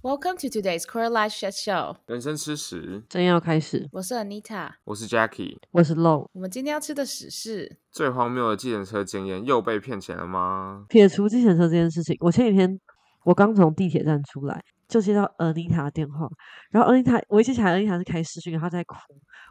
[0.00, 1.96] Welcome to today's Quarter Life Chat Show。
[2.06, 3.88] 人生吃屎，正要开始。
[3.90, 6.28] 我是 Anita，我是 Jackie，我是 Long。
[6.34, 10.86] 我们今天要吃的屎是最荒谬的计程车经验，又被骗钱了吗？
[10.88, 12.78] 撇除计程车这件事情，我前几天
[13.24, 16.28] 我刚从地铁站出来，就接到 Anita 的电话，
[16.70, 18.94] 然后 Anita 我一接起来，Anita 是开视讯，然后她在哭。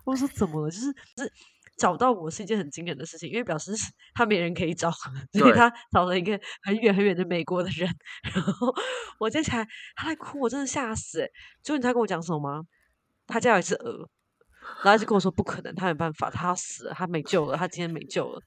[0.06, 0.72] 我说怎么了？
[0.72, 1.34] 就是就是。
[1.78, 3.72] 找到我是一件很惊人的事情，因为表示
[4.14, 4.92] 他没人可以找，
[5.32, 7.88] 所以他找了一个很远很远的美国的人。
[8.34, 8.74] 然后
[9.20, 9.66] 我接起来，
[9.96, 11.32] 他在哭，我真的吓死诶。
[11.64, 12.64] 就你知道跟我讲什么吗？
[13.28, 14.10] 他家有一只鹅，
[14.84, 18.42] 然后一直跟我说不可能，他没办法，他要死了，他没救了，他今天没救了。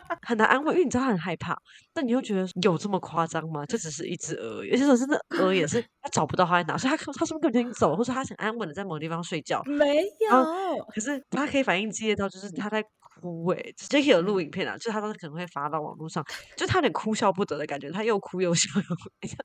[0.26, 1.56] 很难安慰，因为你知道他很害怕，
[1.92, 3.64] 但你又觉得有这么夸张吗？
[3.66, 9.62] 这只是一只鹅，而且说真的，鹅也是 他找不到他在哪，所以他他是不是根本就已经走了，或者他想安稳的在某个地方睡觉？
[9.64, 12.82] 没有，可是他可以反应激烈到就是他在
[13.20, 16.24] 哭诶，Jackie 有录影片啊，就是他当时可能会发到网络上，
[16.56, 18.82] 就他有点哭笑不得的感觉，他又哭又笑，又
[19.20, 19.38] 很像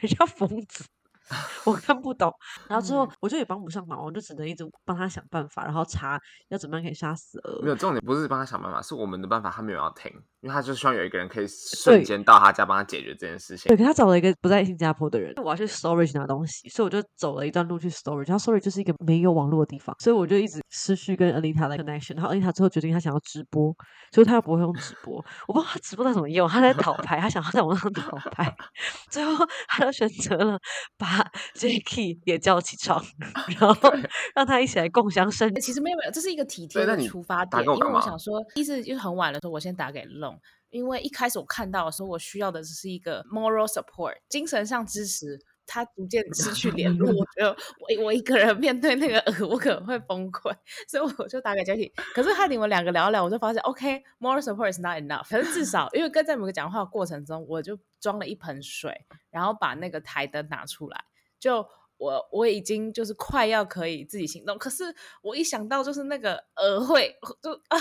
[0.00, 0.84] 很像疯子。
[1.64, 2.32] 我看不懂，
[2.68, 7.62] 然后之后我就也帮不上忙，我就只能一直帮他想办法，然后查要怎么样可以杀死鹅。
[7.62, 13.68] 没有重点，不是帮他想办法，是我们的办法，他没有要听，因为他就希望有一个人可以瞬间到他家帮他解决这件事情。
[13.68, 18.28] 对，可他找了一个不在新加坡的人，我要去 storage 拿东西，所以我就走了一段路去 storage。
[18.28, 22.16] 然后 storage 就是一个没有网络的地方，所以我就一直失去跟 Anita 的 connection。
[22.16, 23.74] 然后 Anita 最后决定他想要直播，
[24.12, 25.24] 所以他又不会用直播。
[25.48, 28.54] 我不知道他直播在怎么用，他在讨牌，他想要在网上讨牌，
[29.10, 30.58] 最后他就选择了
[30.98, 31.13] 把。
[31.54, 33.04] Jackie 也叫起床，
[33.60, 33.92] 然后
[34.34, 35.60] 让他一起来共襄盛举。
[35.60, 37.62] 其实没有没有，这是一个体贴的出发点。
[37.64, 40.38] 因为我想说，意思就是很晚的时候，我先打给 Long，
[40.70, 45.38] 因为一开始我看到的时候，我需要的只是一个 moral support，精神上支持。
[45.66, 50.54] 他逐渐失去联络， 我觉得我我一个人面对那个鹅，我可能会崩溃，
[50.88, 51.92] 所以我就打给 Jackie。
[52.14, 55.24] 可是和你们两个聊聊，我就发现，OK，moral support is not enough。
[55.24, 61.04] 反正至少，因为跟在某个讲话的过程中，我就装了一盆水，然后把那个台灯拿出来。
[61.38, 67.78] 就我我已经就是快要可以自己行动，可是我一想到就是那个鹅会就啊，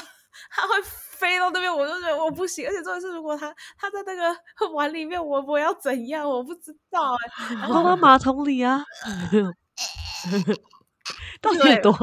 [0.49, 2.67] 它会飞到那边，我就觉得我不行。
[2.67, 4.35] 而且重点是，如果它它在那个
[4.73, 6.27] 碗里面，我我要怎样？
[6.29, 7.67] 我不知道哎、欸。
[7.67, 8.83] 放到马桶里啊，
[11.41, 11.93] 到底多？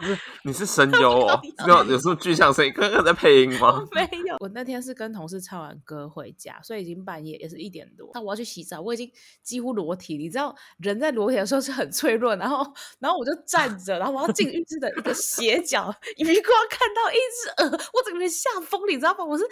[0.00, 1.40] 不是，你是声优哦？
[1.66, 2.72] 有有什么具象声音？
[2.74, 3.84] 刚刚在配音吗？
[3.92, 8.10] 没有，我那天是跟同事唱完歌回家，所以已经半夜，也是一点多。
[8.14, 9.10] 那我要去洗澡，我已经
[9.42, 10.16] 几乎裸体。
[10.16, 12.34] 你知道，人在裸体的时候是很脆弱。
[12.36, 12.66] 然后，
[12.98, 19.24] 然后我就站着，然后我要进浴室的一个斜角，余光看到一只鹅，我整个人吓疯，你知道吗？
[19.24, 19.44] 我是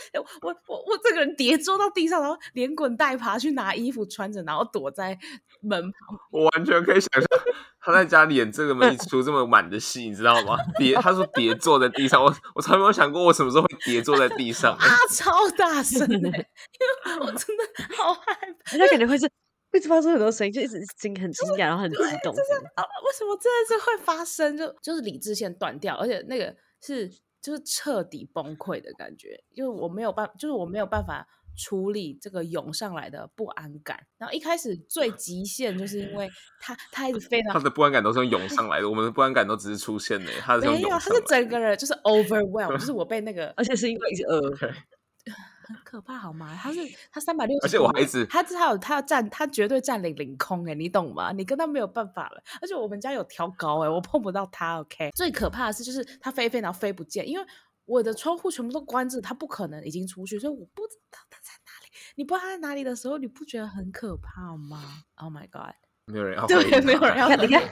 [0.42, 5.18] 我我我这个人跌坐到地上，然后连滚带爬去拿衣服穿着，然后躲在
[5.60, 6.18] 门旁。
[6.30, 7.28] 我完全可以想象
[7.82, 10.56] 他在家里演这个一出这么满的戏，你知道吗？
[10.78, 14.76] 叠，他说叠坐在地上，我我从来没有想过我什么时候会叠坐在地上。
[14.78, 17.64] 他超大声的，因为我真的
[17.96, 18.22] 好害
[18.64, 19.24] 怕，他感觉会是
[19.72, 22.34] 一直发出很多声音，就一直惊很惊讶，然后很激动。
[22.34, 24.56] 就是啊，为什么真的是会发生？
[24.56, 27.08] 就就是理智线断掉，而且那个是
[27.40, 31.26] 就是彻底崩溃的感觉，因为我没有办，就是我没有办法。
[31.56, 46.58] 处理这个涌上来的不安感，然后一开始最极限就是因为他他一直非常他的不安感都是涌上 来的，我们的不安感都只是出现的，他是没有，他是整个人就是 overwhelmed，就是我被那个， 而且是因为一只鹅，很可怕好吗？
[46.60, 46.80] 他是
[47.12, 51.30] 他三百六十，而且我还一直他他有他要占他绝对占领领空哎，你懂吗？
[51.32, 55.10] 你跟他没有办法了，而且我们家有调高哎，我碰不到他 OK。
[55.14, 57.44] 最可怕的是就是他飞飞然后飞不见，因为。
[57.86, 61.39] 我的窗户全部都关着，他不可能已经出去，所以我不知道他。
[62.16, 65.74] 你不知道他在哪里的时候，你不觉得很可怕吗？Oh my god！
[66.06, 67.28] 没有人要，对，没有人要。
[67.36, 67.62] 你看，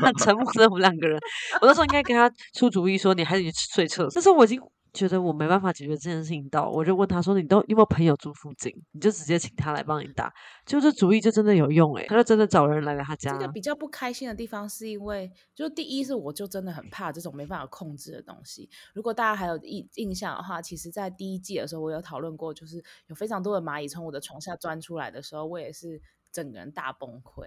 [0.00, 1.18] 很沉默的我们两个人。
[1.60, 4.10] 我那时候应该跟他出主意说，你还是去睡厕所。
[4.14, 4.60] 但是我已经。
[4.98, 8.72] 觉得我没办法解决这件事情，到我就问他说：“你都有没有朋友住附近？
[8.90, 10.32] 你就直接请他来帮你打。”
[10.66, 13.32] 就这主意就真的有用诶、欸，他就真的找人来了他家。
[13.32, 18.68] 这个比较不开心的地方是因为，就第一是我就真的很怕这种没办法控制的东西。
[18.92, 27.46] 如果大家还有印印象的话，其实在第一季的时候我有讨论过，就是有非常多的蚂蚁从我的床下钻出来的时候，我也是整个人大崩溃。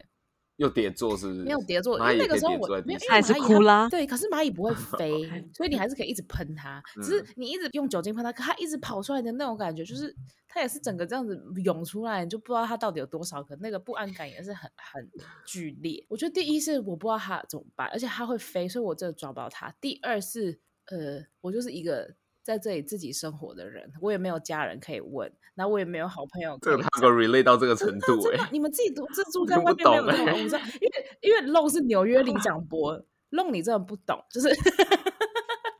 [0.62, 1.40] 又叠坐是不是？
[1.44, 3.90] 没有叠坐，因为那个时候我没有，还是哭啦。
[3.90, 5.12] 对，可是蚂蚁不会 飞，
[5.54, 6.81] 所以你还是可以一直喷它。
[7.02, 10.16] 只是你一直用酒精喷它，可它一直跑出来的那种感觉，就是
[10.48, 13.56] 它也是整个这样子涌出来，你就不知道它到底有多少个。
[13.56, 15.10] 那个不安感也是很很
[15.46, 16.06] 剧烈。
[16.08, 19.74] 我觉得第一是我不知道它怎么办，而且它会飞，所以我真的抓不到它。
[19.81, 22.16] 第二是呃，我就是一个。
[22.44, 26.58] 在这里自己生活的人，我也没有家人可以问，然后我也没有好朋友。
[26.62, 28.20] 这个他给我 relate 到这个程度
[28.52, 30.60] 你们自己独自 住在外面没有知道？
[30.82, 32.98] 因为因为 Long 是纽约里长博
[33.32, 34.50] ，Long 你真的不懂，就是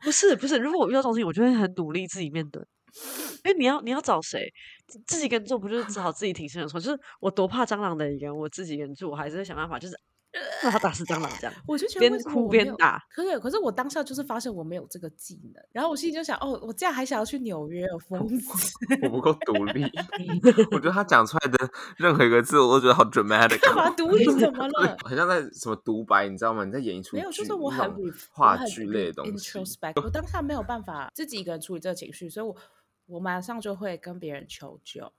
[0.04, 0.58] 不是不是。
[0.58, 2.62] 如果我遇到这种事情，我就会很努力自己面对。
[3.44, 4.46] 因为你要你要找谁？
[5.06, 6.78] 自己跟住不就是只好自己挺身而出？
[6.78, 9.98] 就是我多怕蟑螂的人，我自己跟住，我还是会想办法，就是。
[10.62, 13.02] 让他打死蟑螂，这样我就觉得边哭边打。
[13.10, 18.46] 可是，可是我当下就是发现我没有这个技能，然后我心里就想，哦，我这样还想要去纽约，有疯 子！
[19.02, 19.84] 我不够独立。
[20.72, 23.60] 我觉得他讲出来的任何一个字，我都觉得好 dramatic。
[23.60, 24.24] 干嘛独立？
[24.40, 24.96] 怎么 了？
[25.04, 26.64] 很像在什么独白，你知道吗？
[26.64, 27.92] 你在演一出没有，就是我很
[28.30, 29.58] 话剧类的东西。
[29.58, 32.56] introspect，我当下没有办法自己一个人处理这个情绪，所以我
[33.06, 35.12] 我马上就会跟别人求救。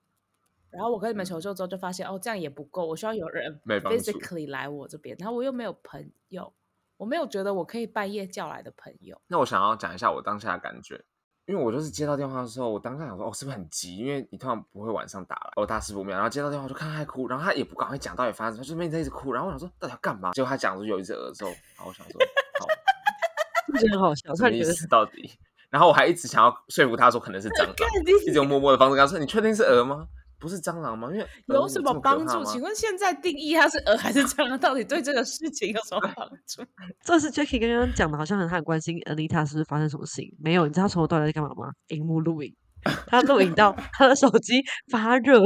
[0.73, 5.15] 然后我跟你们求救之后，就发现哦，这样也不够，我需要有人 physically 来我这边。
[5.19, 6.51] 然后我又没有朋友，
[6.97, 9.21] 我没有觉得我可以半夜叫来的朋友。
[9.27, 11.03] 那我想要讲一下我当下的感觉，
[11.45, 13.97] 因为我就是接到电话的时候，我当下想说，哦，是不是很急？
[13.97, 16.15] 因为你通常不会晚上打来，我大事不妙。
[16.15, 19.31] 然后接到电话就看他还哭，然后他也不赶快讲到底发生什么，就那边在一直哭。
[19.31, 20.31] 然后我想说，到底要干嘛？
[20.31, 22.19] 结果他讲出有一只鹅之后，然后我想说，
[22.59, 22.65] 好，
[23.73, 25.31] 我觉得很好笑，什么意思到底？
[25.69, 27.75] 然后我还一直想要说服他说可能是 蟑螂，
[28.23, 30.07] 一直用默默的方式跟他说，你确定是鹅吗？
[30.43, 31.07] 不是蟑螂吗？
[31.13, 32.43] 因为有什么帮助？
[32.43, 36.61] 请问现在定义它是蛾还是蟑螂，到底对这个事情有什么帮 助？
[37.01, 40.35] 这是 Jackie 刚刚讲的，好像很很关心 Anita 是不是发生什么事情？
[40.43, 41.71] 没有，你知道从头到尾在干嘛吗？
[41.87, 42.53] 荧幕录影，
[43.07, 44.61] 他录影到他的手机
[44.91, 45.41] 发热。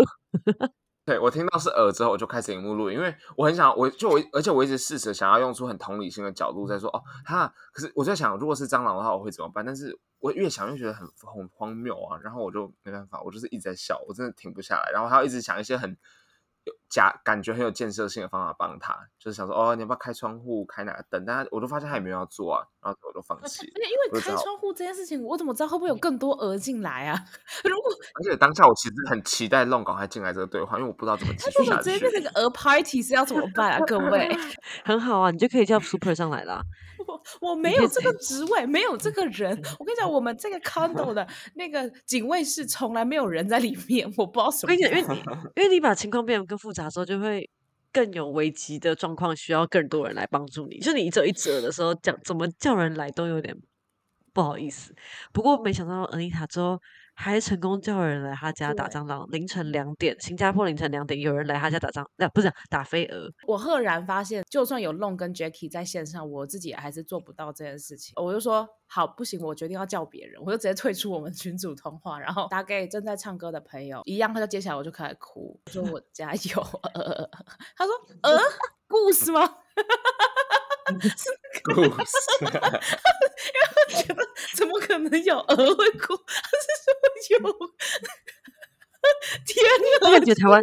[1.07, 9.65] 对，我听到是耳之后，我就开始荧目录，因为我很想，我就我，而且我一直试着想要用出很同理心的角度在说，哦，他，可是我在想，如果是蟑螂的话，我会怎么办？
[9.65, 15.97] 但是我越想越觉得很很荒谬啊，然后我就没办法，我就是一直在笑，我真的停不下来，然后还要一直想一些很。
[16.89, 21.23] 假感觉很有建设性的方法帮他，就是想说哦，你要不要开窗户，开哪个灯？
[21.25, 23.43] 但他我都发现他也没有要做啊，然后我都放弃。
[23.43, 27.19] 而且因为开窗户这件事情，我怎么知道会不会有更多蛾进来啊？
[27.63, 31.83] 如果而且当下我其实很期待弄赶快进来这个对话，因为我不知道怎么 继续下去。
[31.83, 33.79] 直接变成个蛾 party 是要怎么办啊？
[33.85, 34.35] 各位，
[34.85, 36.55] 很好啊，你就可以叫 Super 上来了。
[36.55, 36.86] 我
[37.41, 39.49] 我没有这个职位，没有这个人。
[39.79, 44.73] 我跟你讲，我们这个 condo 的 那个警卫室从来没有人在里面，我不知道什么。
[44.73, 45.01] 因为
[45.55, 47.49] 因为你把情况变得更复杂之后，就会
[47.91, 50.79] 更有危机的状况，需要更多人来帮助你。
[50.79, 53.55] 就你一折一折的时候，讲怎么叫人来都有点
[54.33, 54.93] 不好意思。
[55.31, 56.81] 不过没想到 Anita 之后。
[57.19, 59.27] 还成功叫人来他家打蟑螂。
[59.31, 63.27] 凌晨两点，新加坡凌晨两点，有人来他家打蟑，那不是打飞蛾。
[63.47, 68.13] 我赫然发现，就算有 Long 跟 Jackie 在线上，我自己还是做不到这件事情。
[68.17, 77.29] 我就说好，不行，我决定要叫别人，我就直接退出我们群组通话，然后打给正在唱歌的朋友，一样，他就接下来，我就开始哭，我说我家有蛾。
[77.75, 78.37] 他说呃，
[78.87, 79.41] 故事吗？
[81.01, 81.29] 是
[81.63, 81.89] 故事，
[82.41, 82.51] 因为
[83.75, 84.17] 我觉得
[84.55, 86.15] 怎么可能有鹅会哭？
[86.25, 86.93] 他是说
[87.39, 87.39] 有，
[89.45, 89.55] 天
[90.01, 90.07] 哪！
[90.07, 90.61] 我感觉台湾。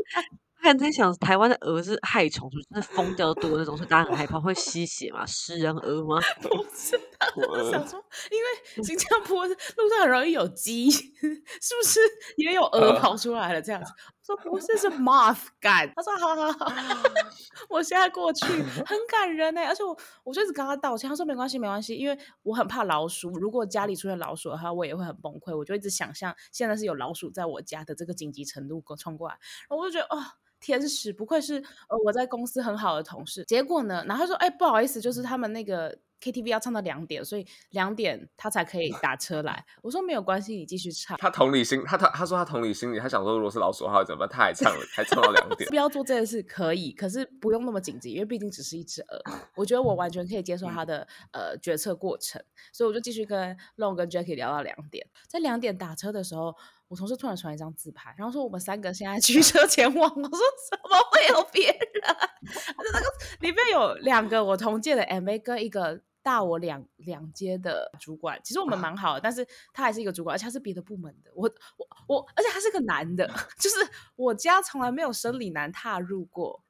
[0.62, 5.26] 刚在想，台湾的鹅是害虫，就是疯掉多那种，所以大家很害怕，会吸血嘛？
[5.26, 6.18] 食人鹅吗？
[6.40, 6.98] 不是，
[7.36, 8.46] 我想说，因为
[8.82, 9.54] 新加坡路
[9.90, 12.00] 上很容易有鸡， 是不是
[12.38, 13.60] 也有鹅跑出来了？
[13.60, 13.92] 这样子，
[14.22, 15.92] 我说不是，是 moth 感。
[15.94, 16.72] 他说好好好，
[17.68, 18.46] 我现在过去，
[18.86, 19.60] 很感人呢。
[19.66, 25.56] 而且我，我就一直跟他道歉，他说没关系，没关系，因为我很怕老鼠，如果家里出现老鼠的话，我也会很崩溃。
[25.56, 29.34] 我就一直想象现在是有老鼠在我家的这个紧急程度冲过来，
[29.68, 30.24] 然后我就觉得哦。
[30.60, 33.44] 天使不愧是呃我在公司很好的同事。
[33.44, 35.94] 结果呢，然后他说：“哎，不好意思，就是他们那个
[36.32, 44.28] KTV 要唱到两点，所以两点他才可以 打车来。”我说：“没有关系，你继续唱。”他同理心，他他他说他同理心里，他想说如果是老鼠的话怎么办？
[44.28, 45.68] 他还唱了，还唱到两点。
[45.68, 49.22] 不要做这件事可以，可是不用那么紧急，因为毕竟只是一只鹅。
[49.56, 55.06] 我觉得我完全可以接受他的、嗯、呃决策过程，所以我就继续跟 Long 跟 Jackie 聊到两点。
[55.28, 56.54] 在两点打车的时候。
[56.88, 60.08] 我同事突然传一张自拍，然后说我们三个现在驱车前往。
[60.08, 60.38] 我说
[60.70, 62.16] 怎么会有别人？
[62.92, 63.06] 那个
[63.40, 68.40] 里面有两个我同届的 MA 跟一个大我两两阶的主管。
[68.42, 71.30] 其实我们蛮好的，但是他还是一个主管，而且他是别的部门的。
[71.36, 73.26] 我我我，而且他是个男的，
[73.60, 73.76] 就是
[74.16, 76.64] 我家从来没有生理男踏入过。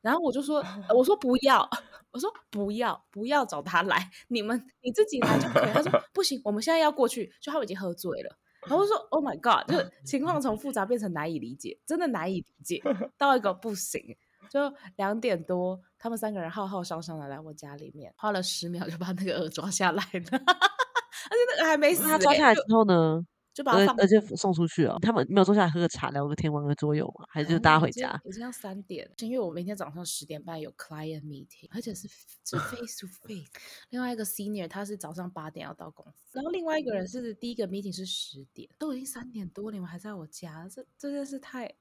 [0.00, 1.68] 然后我就说，我说不要，
[2.12, 5.72] 我说不要，不要找他来，你们你自己来就可以。
[5.72, 8.38] 他说 不行，我们现在要过去，就他已经喝醉了。
[8.68, 12.82] 然后说：“Oh my God！” 就是情况从复杂变成难以理解，真的难以理解
[13.16, 14.16] 到一个不行。
[14.50, 22.02] 就两点多，他们三个人浩浩荡荡的来我家里面，花了十秒就把那个鹅抓下来了， 而且那个还没死。
[22.04, 23.24] 他抓下来之后呢？
[23.56, 24.98] 就把它放，而且送出去了。
[25.00, 27.24] 他们没有坐下来喝个茶，聊个天，玩个桌游吗？
[27.30, 28.20] 还是就大家回家？
[28.26, 32.06] 已经要三点，因为我明天早上十点半有 client meeting，而且是
[32.44, 33.48] 是 face to face。
[33.88, 41.74] 另外一个 senior 他是早上八点要到公司，然后另外一个人是第一个 meeting 是十点，都已经三点多，你们还在我家，这这件事太。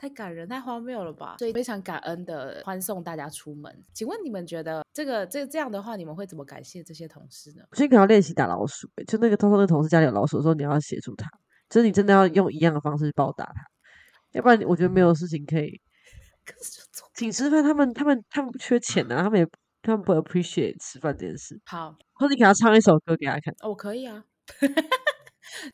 [0.00, 1.36] 太感人，太荒谬了吧！
[1.38, 3.84] 所以非常感恩的欢送大家出门。
[3.92, 7.62] 请问你们觉得这个这这样的话，你们会怎么感谢这些同事呢？
[7.72, 11.28] 先可能要练习打老鼠，就那个偷偷的同事家里有老鼠的时候，你要协助他，
[11.68, 13.62] 就是你真的要用一样的方式去报答他，
[14.32, 15.78] 要不然我觉得没有事情可以。
[17.12, 19.46] 请吃饭，他们他们他们不缺钱啊，他们也
[19.82, 21.60] 他们不 appreciate 吃饭这件事。
[21.66, 23.54] 好，或者你给他唱一首歌给他看。
[23.60, 24.24] 哦，可以啊。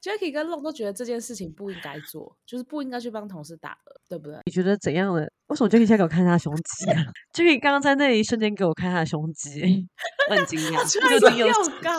[0.02, 4.38] Jacky 跟 Long 都觉得这件事情不应该做，就是不应该去帮同事打鹅，对不对？
[4.47, 5.30] 你觉得怎样的？
[5.49, 9.87] 为什么 Jacky 现在给我看他胸肌啊？Jacky 刚刚在那一瞬间给我看他的胸肌，
[10.30, 10.85] 我很惊讶。
[10.90, 11.47] 这个又
[11.80, 11.92] 嘎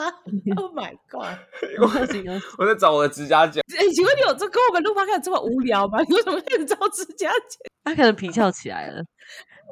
[0.57, 1.37] ！Oh my god！
[1.81, 2.41] 我很惊讶。
[2.57, 3.63] 我在找我的指甲剪。
[3.77, 5.99] 哎、欸，请问你有这跟我们录发看这么无聊吗？
[6.07, 7.71] 你为什么开始找指甲剪？
[7.83, 9.01] 他可能皮翘起来了。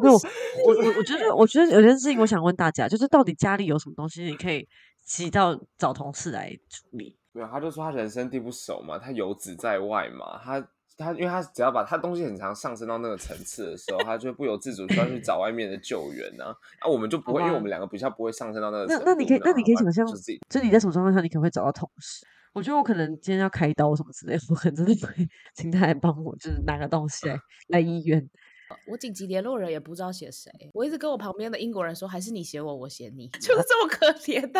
[0.01, 4.67] 没有，我我我觉得，我觉得有件事情我想问大家，就是到底家里有什么东西你可以
[5.05, 7.17] 急到找同事来处理？
[7.35, 10.65] 没有，他就说他人生地不熟嘛，他游子在外嘛，他
[10.97, 16.55] 他因为他只要把他东西很常上升到那个层次的时候，他就不由自主需要去找外面的救援呢、啊。
[16.79, 19.03] 啊，我们就不会，因为我们两个比较不会上升到那个层次。
[19.03, 22.25] 那那你可以，那你可以想象，就自己就你在什么状况下，你可能会找到同事？
[22.53, 27.37] 我觉得我可能今天要开刀什么之类的， 我可能真的会请他来帮我，就是拿个东西来
[27.67, 28.25] 来医院。
[28.87, 34.59] 我紧急联络人也不知道写谁，我一直跟我旁边的英国人说，还是你写我，我写你， 就是这么可怜的。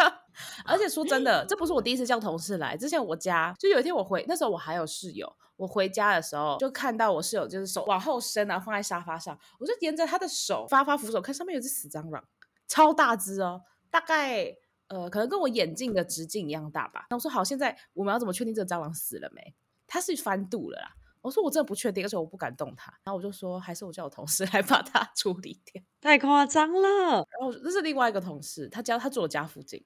[0.65, 12.23] 而且说真的，这不是我第一次叫同事来，之前我家就有一天我回，那时候我还有室友，我回家的时候就看到我室友就是手往后伸啊，放在沙发上，我就沿着他的手发发扶手看上面有只死蟑螂，
[12.67, 14.55] 超大只哦，大概
[14.87, 17.07] 呃可能跟我眼镜的直径一样大吧。
[17.09, 19.55] 那我说好，现在我们要怎么确定这个蟑螂死了没？
[19.87, 20.95] 它是翻肚了啦。
[21.25, 22.91] 我说我真的不确定，而且我不敢动它。
[23.03, 25.81] 然后我就说，还是我叫我同事来把它 处理掉。
[25.99, 27.15] 太夸张了。
[27.15, 29.83] 然后这是另外一个同事，他家他住我家附近，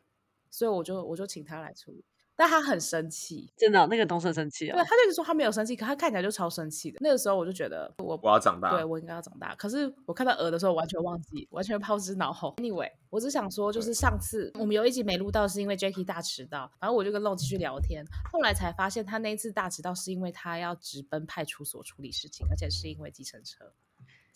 [0.51, 2.03] 所以我就我就请他来处理。
[2.39, 4.73] 但他很生气，真的、哦，那个同事很生气啊。
[4.73, 6.97] 对，他就是说他没有生气，可他看起来就超生气的。
[7.01, 9.53] 那个时候我就觉得我我要长大，对我应该要长大。
[9.55, 12.55] 可是我看到鹅的时候，完全忘记，完全抛之脑后。
[12.59, 18.05] Anyway，我只想说，就是上次我们有一集没录到，是因为 Jackie 大迟到，然后我就跟 Long 继续聊天。
[18.31, 23.73] 后来才发现，他那一次大迟到是因为他要直奔派出所处理事情，而且是因为计程车。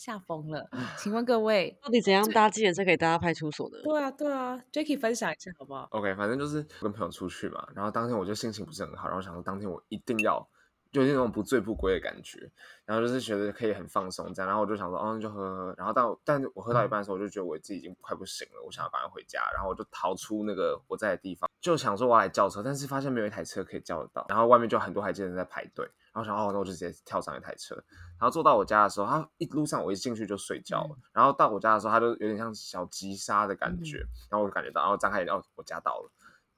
[0.04, 3.82] 吓疯了，请问各位到底怎样搭计程车可以搭到派出所的？
[3.84, 10.46] 对啊，对啊，Jacky 分享一下好不好？OK，反正就是跟朋友出去嘛，然后当天我就心情不是很好，然后想说当天我一定要
[10.92, 12.52] 就是那种不醉不归的感觉，
[12.84, 25.90] 然后就是觉得可以很放松这样，然后我就想说哦，就喝喝，然后到但我喝到一半的时候，我就觉得我自己已经快不行了，我想要赶快回家，然后我就逃出那个我在的地方，就想说我要来叫车，但是发现没有一台车可以叫得到，然后外面就很多台车在排队。
[26.14, 27.76] 然后想哦，那我就直接跳上一台车，
[28.20, 30.96] 然后坐到我家的时候，他一路上我一进去就睡觉了。
[30.96, 36.12] 嗯、然后到我家的时候，他就有点像小急刹的感觉，嗯、然后我就感觉到，然后张开眼，哦，我家到了。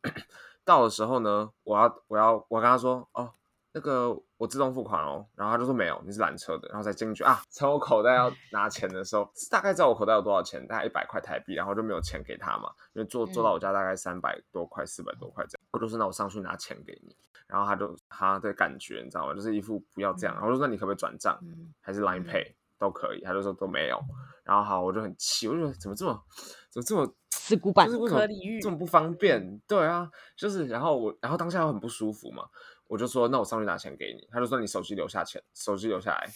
[0.66, 3.32] 到的时候呢，我要我要我跟他说，哦，
[3.72, 5.26] 那个我自动付款哦。
[5.36, 6.68] 然后他就说没有，你是拦车的。
[6.68, 15.55] 然后再进去啊，从我口袋要 拿钱的时候，大概知道我口袋有多少钱，大概一百块台币，然后就没有钱给他嘛，因为坐坐到我家大概三百多块、四百多块这样。
[15.76, 17.16] 我就说那我上去拿钱给你。
[17.48, 19.34] 然后他就他的感觉，你知道吗？
[19.36, 20.34] 就是一副不要这样。
[20.34, 21.40] 然后我就说，那你可不可以转账，
[21.80, 23.22] 还是 Line Pay 都可以？
[23.22, 24.02] 他就说都没有。
[24.44, 26.24] 然后好，我就很气，我就觉得怎么这么
[26.72, 28.28] 怎么这么死古板，就是为什么
[28.62, 29.60] 这么不方便？
[29.68, 32.48] 对啊，就是然后我然后当下又很不舒服嘛，
[32.88, 34.28] 我就说那我上去拿钱给你。
[34.32, 36.28] 他就说你手机留下钱，手机留下来。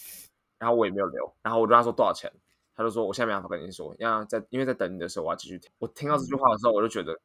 [0.60, 1.34] 然后我也没有留。
[1.42, 2.32] 然后我就跟他说多少钱？
[2.76, 5.68] 他就说我现在没办法跟你说，要在因为在等你的时候我要继续听。
[5.78, 7.18] 我听到这句话的时候，我就觉得。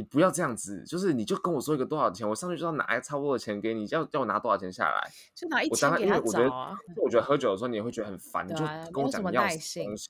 [0.00, 6.74] 你不要这样子，就是你就跟我说一个多少钱，我上去就要拿差不多的钱给你，要叫我拿多少钱下来，就拿一千给他找啊。
[6.96, 10.08] 我觉得喝酒的时候你也会觉得很烦，你就跟我讲你要耐心东西，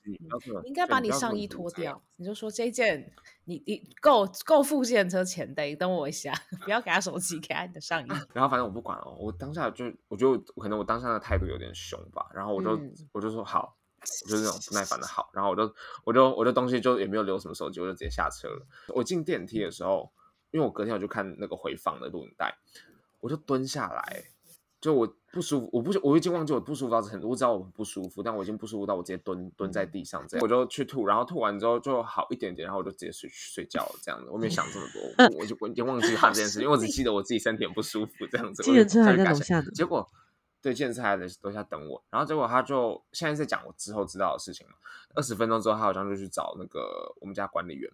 [0.63, 3.11] 你应该把你上衣脱掉，你就说这件
[3.43, 6.33] 你你够够付计程车钱的，等我一下，
[6.63, 8.09] 不要给他手机，给他你的上衣。
[8.31, 13.75] 然后反正我不管哦，我当下就我觉得可能我当下的态度有点凶吧，然后我就、嗯、我就说好。
[14.25, 18.65] 我就是那种不耐烦的好，然后我就我就我就东西就也没有留什么手机，我就直接下车了。
[18.89, 20.11] 我进电梯的时候，
[20.51, 22.55] 因为我隔天我就看那个回放的录影带，
[23.19, 24.23] 我就蹲下来，
[24.79, 38.63] 就我不舒服，我不我已经忘记我不舒服到很，我知道我不舒服，但我已经不舒服到我直接蹲蹲在地上这样，我就去吐，然后吐完之后就好一点点，然后我就直接睡睡觉了这样子，我没想这么多，我就我已经忘记他这件事，因为我只 记得我自己身体很不舒服这样子。
[38.63, 40.09] 计程车还在楼下结果。
[40.61, 44.73] 对，健身还在楼下等我，然后结果他就现在在讲我之后知道的事情嘛。
[45.15, 47.91] 二十分钟之后，他好像就去找那个我们家管理员，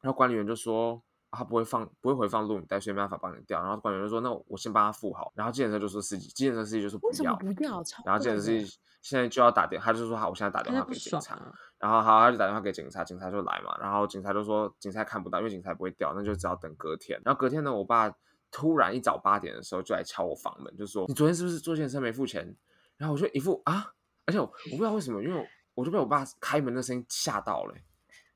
[0.00, 3.60] 然后管理员就说他不会放，不会回放录影带，所以没办法帮你调。
[3.60, 5.30] 然后管理员就说那我先帮他付好。
[5.36, 7.84] 然后计程车就说司机，计程车司机就说不要，不要。
[8.06, 8.64] 然后计程车司机
[9.02, 11.38] 现在就要打电，他就说好，我现在打电话给警察。
[11.78, 13.76] 然后好，他就打电话给警察，警察就来嘛。
[13.78, 17.20] 然后警察就说警察看不到，因为警察不会调，那就只好等隔天。
[17.24, 18.10] 然后隔天呢，我爸。
[18.50, 22.54] 突然一早八点的时候就来敲我房门，就说你昨天是不是坐计程车没付钱？
[22.96, 23.94] 然后我就一副啊，
[24.26, 27.74] 而且我，不知道为什么，因为我就被我爸开门的声音吓到了，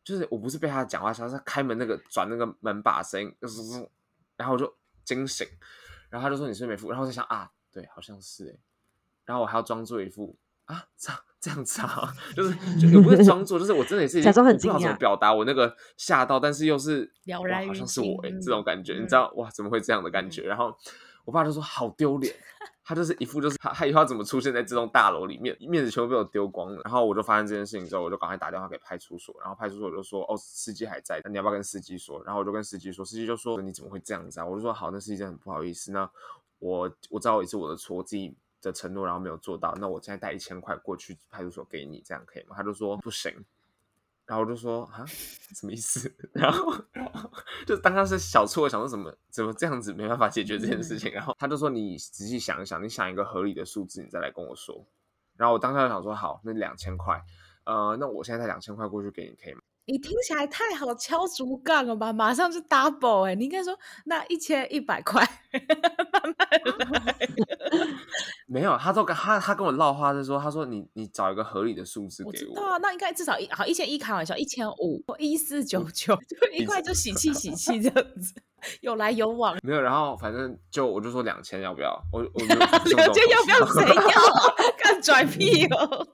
[0.02, 3.88] 就是我不是被他讲话吓，是他开门那个转那个门把声音，就是，
[4.37, 5.47] 然后我就惊醒，
[6.09, 6.88] 然后他就说你是不是没付？
[6.88, 8.59] 然后我在想啊，对，好像是哎。
[9.25, 20.42] 然后我还要装作一副啊，这样这样子啊， 就是就也不是装作，就是我真的也是假装很惊讶，不知道怎么表达我那个吓到，但是又是了然好像是我哎，心这种感觉，嗯你知道哇，怎么会这样的感觉？
[20.42, 20.75] 然后
[21.25, 22.35] 我爸就说好丢脸。
[22.87, 26.83] 他就是一副就是他他以后要怎么出现在这栋大楼里面，面子全部被我丢光了。
[26.85, 32.23] 然后我就发现这件事情之后，我就赶快打电话给派出所，然后派出所就说哦，司机还在，那你要不要跟司机说？
[32.26, 34.44] 然后我就跟司机说，司机就说你怎么会这样子啊？
[34.44, 36.06] 我就说好，那司机真的很不好意思，那
[36.59, 42.56] 我我知道也是我的错，我自己的承诺然后没有做到，那我现在带一千块过去派出所给你，这样可以吗？
[42.56, 43.44] 他就说不行。
[44.26, 46.11] 然后我就说啊，什么意思？
[46.33, 46.73] 然后，
[47.66, 51.12] 就当他是小错，想说怎么怎么这样子没办法解决这件事情。
[51.12, 54.87] 然后他就说你仔细想一想，你想一个合理的数字，你再来跟我说。
[55.37, 57.23] 然后我当下就想说好，那两千块，
[57.64, 59.61] 呃，那我现在带两千块过去给你，可以吗？
[59.87, 62.11] 你听起来太好敲竹杠了吧？
[62.11, 63.35] 马上就 double 哎、欸！
[63.35, 65.23] 你应该说那一千一百块，
[66.11, 67.18] 慢慢来。
[68.47, 72.30] 没有，他都跟他他跟我唠话就说，他说你你找一个合理的数字给我。
[72.30, 78.35] 我知道啊，那应该至少一好一千一开玩笑，一千五或一四九九，就一块就喜气喜气这样子，
[78.83, 79.56] 有来有往。
[79.62, 81.99] 没有，然后反正就我就说两千要不要？
[82.12, 82.59] 我我两
[83.14, 83.66] 千要不要？
[83.73, 84.54] 谁要？
[84.78, 86.06] 看拽屁哦！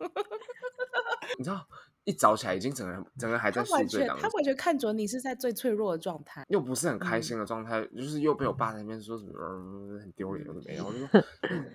[1.39, 1.67] 你知道？
[2.11, 10.85] 一早起来，已经整个人整个人还在宿醉当中，他完全看准你是在最脆弱的状态，又不是很开心的状态，嗯、就是又被我爸在那边说什么、呃、很丢脸，有的没有。
[10.85, 11.25] 我就说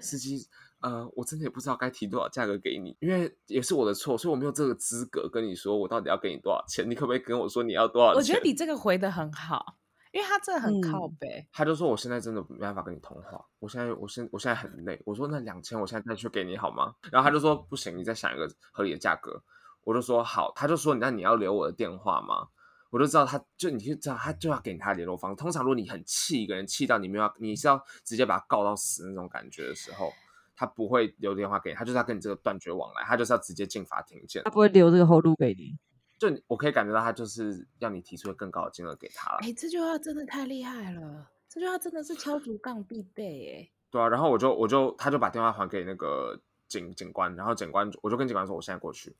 [0.01, 0.46] 司机，
[0.82, 6.89] 呃，我真的也不知道该提多少价格给你，因为也是我的错，所以我没有这个资格跟你说我到底要给你多少钱。
[6.89, 8.18] 你可不可以跟我说你要多少钱？
[8.18, 9.77] 我觉得你这个回的很好，
[10.12, 11.27] 因为他真的很靠北。
[11.39, 15.01] 嗯、他就说我现在真的没办法跟你通话，我现在我现我现在很累。
[15.06, 16.94] 我说那两千我现在再去给你好吗？
[17.12, 19.42] 然后他就说不行，你再想一个合理的价格。
[19.86, 22.50] 我就说好，他就说，那你要留我的电话吗？
[22.89, 25.36] 我就知道他就你就知道他就要给你他的联络方式。
[25.36, 30.12] 通常如果你很气一个人，气到你没有你是要直接把他告到死那种感觉的时候，
[30.56, 34.44] 他不会留电话给你，他就是要跟你这个断绝往来，他就是要直接进法庭见。
[34.44, 35.77] 他不会留这个后路给你。
[36.18, 39.39] 就我可以感觉到他就是要你提出更高的金额给他了。
[39.42, 43.72] 哎、欸，这句话真的太厉害了，这句话真的是敲竹杠必备 哎。
[43.92, 49.14] 对啊，然后我就我就他就把电话还给那个警警官，然后警官我就跟警官说我现在过去。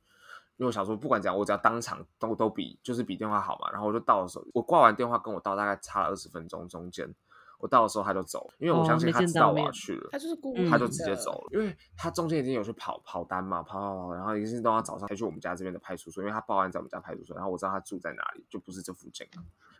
[0.58, 3.70] 因为我想说，不管怎样，我只要当场都都比就是比电话好嘛。
[3.72, 7.14] 然后我就到的时候，我挂完电话跟我到大概差了二十分钟，中间
[7.60, 19.28] 我到的时候他就走，因为我相信他知道我要去了，他就是故意，他就直接走了，因为他中间已经有去跑跑单嘛，跑跑跑，然后一直到他早上才去我们家这边的派出所，因为他报案在我们家派出所，然后我知道他住在哪里，就不是这附近，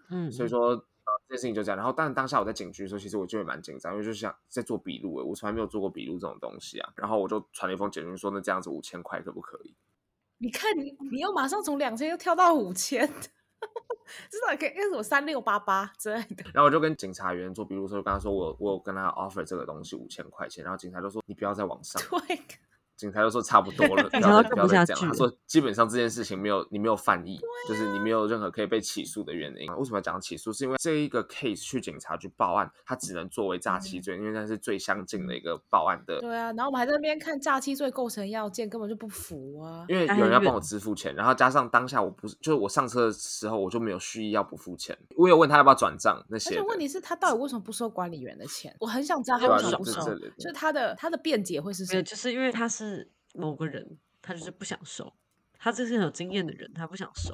[0.10, 1.78] 嗯，所以说这件事情就这样。
[1.78, 6.94] 然后，但当下我在警局的时候，其实我就会蛮紧张，因为就想在做笔录，诶，我从来没有做过笔录这种东西啊。
[6.96, 9.76] 然后我就传了一封简讯说，那这样子五千块可不可以？
[10.38, 16.44] 你看你，你又马上从两千又跳到五千，至少可以那什么三六八八之类的。
[16.54, 22.02] 然后我就跟警察员做笔录的时候，跟他说我我有跟他 offer 这个东西五千块钱，然后警察就说你不要再往上。
[22.10, 22.40] 对。
[22.98, 24.98] 警察就说差不多了， 不要再不要再讲。
[24.98, 29.70] 他说基本上这件事情没有你没有犯意，啊、就是你没有任何可以被起诉的原因。
[29.76, 30.54] 为什么要讲起诉？
[30.54, 36.22] 是因为这一个 case 去警察局报案，他只能作为诈欺罪，嗯、因为那是最相近的一个报案的。
[36.22, 39.86] 对啊，然后我们还在那边看诈欺罪构成要件，根本就不服啊。
[39.90, 44.98] 因为有人要帮我 支付钱，然后加上当下我不是，就是我上车的时候我就没有蓄意要不付钱。
[45.18, 46.52] 我有问他要不要转账那些。
[46.52, 48.74] 而且问题是，他到底为什么不收管理员的钱？
[48.80, 50.00] 我很想知道他为什么不收。
[50.00, 52.02] 啊、就是他的他的辩解会是什么？
[52.02, 52.85] 就是因为他是。
[53.34, 55.14] 某个人他就是不想收，
[55.58, 57.34] 他这是很有经验的人，他不想收。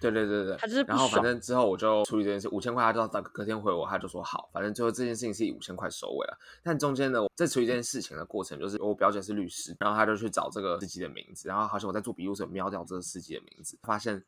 [0.00, 0.82] 对对对对，他就是。
[0.82, 6.38] 然后反正之后我就处理这件事，五千块他就到隔天回我，他就说好，反正最后这件事情是以五千块收尾了。
[6.62, 14.22] 但中间呢，在处理这件事情的过程，就是我表姐是律师，然后他就去找这个司机的名字，然后好像我在做笔录的时候瞄掉这个司机的名字，发现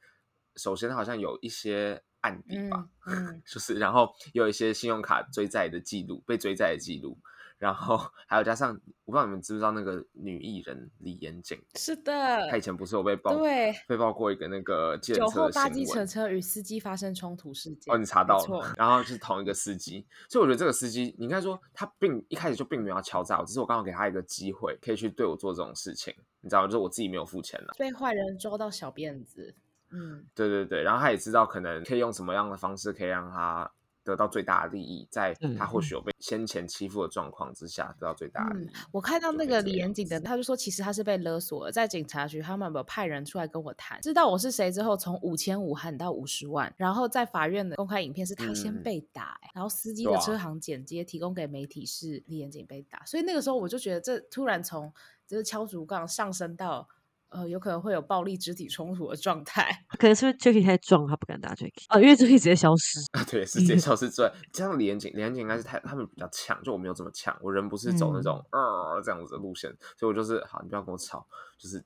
[0.55, 7.18] 首先他好像有一些案底吧，嗯嗯、 就是然后有一些信用卡追债的记录，被追债的记录。
[7.59, 11.59] 然后还有加上，我不知道你们知不知道那个女艺人李妍瑾？
[11.75, 17.95] 是的，她以前不是有被爆，对，被爆过一个那个酒后搭机车车与司机发生冲突事件。
[17.95, 26.66] 哦，你查到了，然后是同一个司机，所以我觉得这个司机，你应该说他并一开始就并没有要敲诈我，只是我刚好给他一个机会，可以去对我做这种事情，你知道吗？
[26.66, 29.55] 就是我自己没有付钱了，被坏人抓到小辫子，
[29.92, 33.71] 嗯，对对对，然后他也知道可能可以用什么样的方式可以让他。
[34.07, 38.69] 得到最大的利益，在他或许有被先前欺负的状况之下，得到最大的利益。
[38.69, 54.92] 嗯、我看到那个李延景的，他就说，其实他是被勒索了，在警察局，他们有派人出来跟我谈，知道我是谁之后，从五千五喊到五十万，然后在法院的公开影片是他先被打，嗯、然后司机的车行剪接提供给媒体是李延景被打，所以那个时候我就觉得，这突然从
[55.27, 56.88] 就是敲竹杠上升到
[57.29, 59.69] 呃，有可能会有暴力肢体冲突的状态。
[59.99, 64.09] 可能是不是 Jacky 太壮，他不敢打 Jacky 啊，因为 Jacky 直接消失啊，对，是 直接消失。
[64.11, 71.27] 对，像李延景，李延景应该是太他们比较强，就我没有这么强，我人不是走那种、嗯、呃这样子的路线，所以我就是好，你不要跟我吵，
[71.59, 71.85] 就是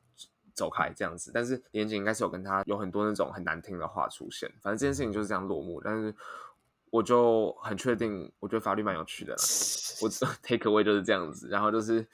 [0.55, 1.31] 走开这样子。
[1.33, 5.81] 但是李延景应该是有跟他有很多那种很难听的话出现，反正这件事情就是这样落幕。
[5.83, 6.14] 但是
[6.90, 9.42] 我就很确定，我觉得法律蛮有趣的啦，
[10.03, 10.09] 我
[10.46, 12.07] take away 就是这样子，然后就是。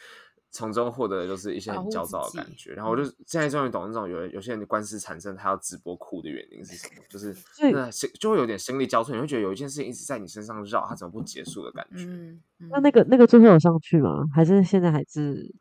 [0.57, 7.37] 从中获得的就是一些很焦躁的感觉，然后我就现在终于懂那种有有些人的官司产生他要直播哭的原因是什么，就是
[7.73, 12.05] 那心就会有点心力交瘁，你会觉得有一件事情一直在你身上绕，它怎么不结束的感觉。
[12.05, 14.25] 嗯嗯、那那个那个最后有上去吗？
[14.35, 15.55] 还是现在还是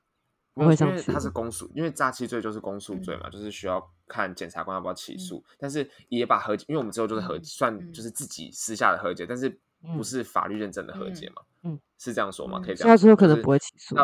[0.54, 0.94] 不会上去？
[0.94, 9.60] 因为他是公诉，因为诈欺罪就是公诉罪嘛，嗯、就是需要看检察官要不要起诉，嗯、但是也把和解，因为我们之后就是和算就是自己私下的和解，但是
[9.98, 11.42] 不是法律认证的和解嘛？
[11.64, 12.60] 嗯，是这样说吗？
[12.64, 12.90] 可以这样说。
[12.90, 13.96] 那最后可能不会起诉。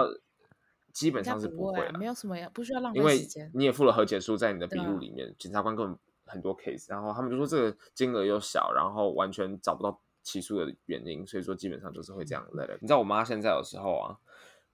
[0.93, 3.45] 基本上是不会，没有什么，不需要浪费时间。
[3.45, 12.67] 因为你也付了和解书在你的笔录里面，检察官根本很多 case，然后他们就说这个金额又小，然后完全找不到起诉的原因，所以说基本上就是会这样来。
[12.79, 14.17] 你知道我妈现在有时候啊，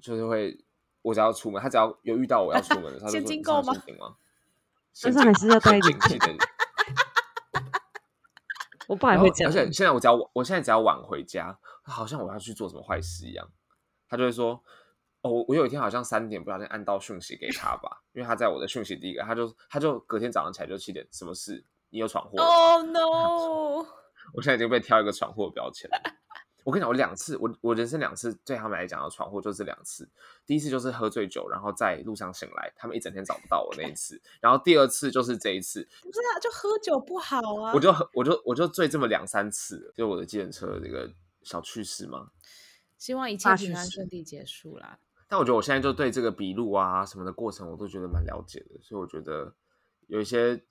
[0.01, 0.59] 就是会
[1.01, 3.73] 我只要出门，她只要有遇到我要出门的，她就说：“现金够吗？”
[4.93, 6.19] 身上还是要带一点钱。
[8.87, 13.49] 我爸也会这样，而且现在我只要我现在只要晚回家，好像我要去做什么坏事一样，
[14.09, 14.63] 他就会说。
[15.29, 21.63] 我我有一天好像三点不小心按到讯息给他吧，因为他在我的讯息第一个，他就他就隔天早上起来就七点，什么事？
[21.89, 23.87] 你有闯祸？Oh no！
[24.33, 25.97] 我现在已经被挑一个闯祸标签了。
[26.65, 30.05] 我跟你讲，我两次，我我人生两次对他们来讲要闯祸就是两次。
[30.45, 34.21] 第一次就是喝醉酒，然后在路上醒来，他们一整天找不到我那一次。
[34.41, 35.87] 然后第二次就是这一次。
[36.01, 37.71] 不是啊，就喝酒不好啊。
[37.73, 41.09] 我就我就我就醉这么两三次，就我的计程车这个
[41.41, 42.31] 小趣事嘛。
[42.97, 44.99] 希望一切平安顺利结束啦。
[45.27, 49.53] 但我觉得我现在就对这个笔录啊什么的过程，我都觉得蛮了解的，所以我觉得
[50.07, 50.63] 有一些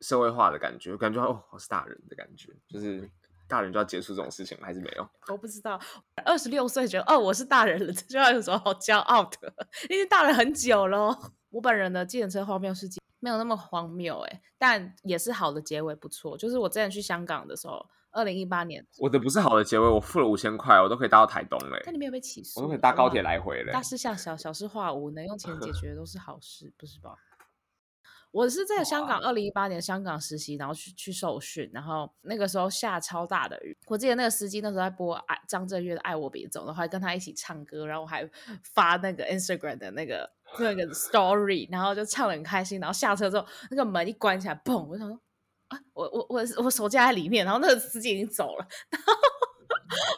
[0.00, 3.10] 社会化的感觉，感觉哦，我是大人的感觉，就是
[3.48, 5.08] 大人就要结束这种事情了，还是没有？
[5.28, 5.80] 我不知道，
[6.24, 9.52] 二十六岁觉得哦，我是大人了，这句话有什么好骄傲的？
[9.88, 11.32] 因为大人很久了。
[11.50, 16.36] 我本人的计程车荒谬事迹没有那么荒谬哎，但也是好的结尾不错。
[16.36, 17.88] 就是我之前去香港的时候。
[18.12, 21.82] 二零一八年，我的不是好的结尾，我付了五千块，我都可以搭到台东嘞。
[21.84, 23.72] 但你没有被起诉，我都可以搭高铁来回嘞。
[23.72, 27.16] 大事小小，小事化无，能用钱解决的都是好事，不是吧？
[28.30, 33.76] 我是在香港二零一八年香港实习，然后去去受训，然后那个时候下超大的雨。
[33.86, 38.26] 我记得那个司机那时候在播爱张震岳的《爱我别走》，然后还跟他一起唱歌，然后我还
[38.62, 42.80] 发那个 Instagram 的那个那个 Story，然后就唱的很开心。
[42.80, 44.82] 然后下车之后，那个门一关起来，砰！
[44.86, 45.20] 我想说。
[45.92, 49.12] 我我我我手机在里面，然后那个司机已经走了， 然后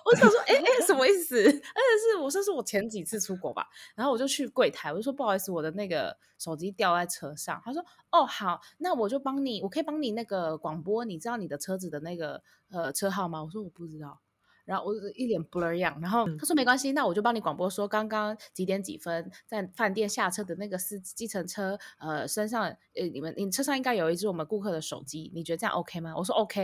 [0.05, 1.37] 我想说，哎、欸、哎、什么意思？
[1.43, 7.61] 而且是我说是我前几次出国吧，然后我就去柜台，我就说不好意思，我的那个手机掉在车上。
[7.65, 13.43] 他说，哦好，那我就帮你，我可以帮你那个广播，你知道你的车子的那个呃车号吗？
[13.43, 14.21] 我说我不知道。
[14.65, 26.15] 然后我一脸 blur 样，然后他说没关系，那我就帮你广播说刚刚几点几分在饭店下车的那个司机计程车，呃身上呃你们你车上应该有一只我们顾客的手机，你觉得这样 OK 吗？
[26.17, 26.61] 我说 OK，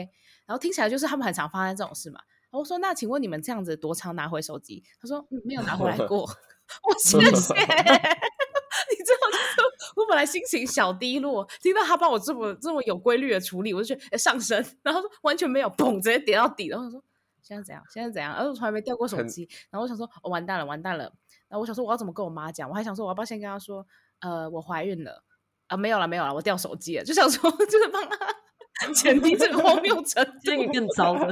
[0.46, 2.20] 然后听起来就是他们很常发生这种事嘛。
[2.44, 4.82] 然后我说那请问你们这样子多常拿回手机？
[5.00, 6.28] 他说嗯没有拿回来过。
[6.88, 9.60] 我谢谢， 你知道就是
[9.96, 17.04] 我本来心情小低落，听到他帮我这么这么有规律的处理，我就觉得上升，然后说完全没有，砰直接跌到底，然后他说。
[17.50, 17.82] 现在怎样？
[17.88, 18.32] 现在怎样？
[18.32, 21.02] 而且我从来没掉过手机，然后我想说，完蛋了，完蛋了。
[21.48, 22.70] 然后我想说，我要怎么跟我妈讲？
[22.70, 23.84] 我还想说，我要不要先跟她说，
[24.20, 25.24] 呃，我怀孕了
[25.66, 25.76] 啊？
[25.76, 27.02] 没有了，没有了，我掉手机了。
[27.02, 31.26] 就想说， 就是帮她减低这个荒谬程度， 这个更糟了。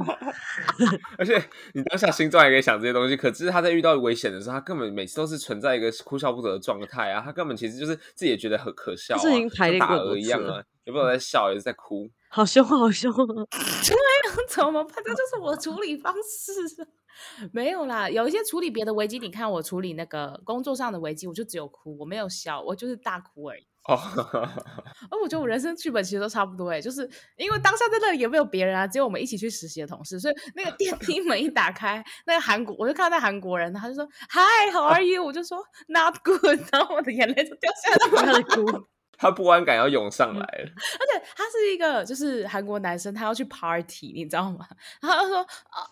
[1.16, 1.40] 而且
[1.74, 7.22] 你当下心中还可以想这些东西，可是他在遇到危险的时候，他根本每次都是存在一个哭笑不得的状态啊！
[7.24, 12.11] 他根本其实就是自己也觉得很可笑、啊，是已经排练过一样啊，也不知道在笑，也是在哭。
[12.31, 13.12] 好凶，好凶！
[13.14, 14.95] 对，怎么办？
[15.05, 16.87] 这就是我处理方式。
[17.53, 19.19] 没有啦，有一些处理别的危机。
[19.19, 23.67] 你看我处理那个工作上的危机，我就只有哭，我没有笑，我就是大哭而已。
[23.88, 23.97] 哦，
[25.11, 35.25] 而我觉得我人生剧本其实都差不多哎，就是因为当下在那里也没有别人啊，只有我们一起去实习的同事，所以那个电梯门一打开，那个韩国我就看到那韩国人，他就说 Hi，How are you？
[35.25, 38.87] 我就说 Not good，然后我的眼泪就掉下来，他在哭。
[39.18, 44.64] 他不安感要涌上来了，嗯，而且他是一个就是韩国男生，他要去 party，你知道吗？
[45.02, 45.46] 然后他说：“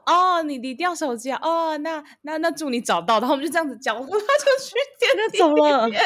[0.06, 1.38] 哦，你你掉手机啊？
[1.42, 5.98] 哦，那那那祝你找到。”然后我们就这样子交互，他就去电梯，走了，对，